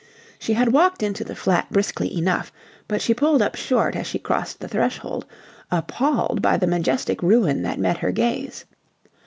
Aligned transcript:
She 0.39 0.53
had 0.53 0.71
walked 0.73 1.03
into 1.03 1.23
the 1.23 1.35
flat 1.35 1.67
briskly 1.71 2.17
enough, 2.17 2.51
but 2.87 3.03
she 3.03 3.13
pulled 3.13 3.39
up 3.39 3.53
short 3.53 3.95
as 3.95 4.07
she 4.07 4.17
crossed 4.17 4.59
the 4.59 4.67
threshold, 4.67 5.27
appalled 5.69 6.41
by 6.41 6.57
the 6.57 6.65
majestic 6.65 7.21
ruin 7.21 7.61
that 7.61 7.77
met 7.77 7.99
her 7.99 8.11
gaze. 8.11 8.65